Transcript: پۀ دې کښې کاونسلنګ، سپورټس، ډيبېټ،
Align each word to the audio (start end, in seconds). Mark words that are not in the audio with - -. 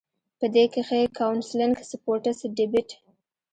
پۀ 0.39 0.45
دې 0.53 0.65
کښې 0.73 1.01
کاونسلنګ، 1.19 1.75
سپورټس، 1.89 2.39
ډيبېټ، 2.55 2.89